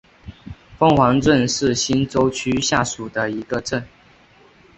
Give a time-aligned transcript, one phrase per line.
[0.79, 3.85] 凤凰镇是新洲区下属的一个镇。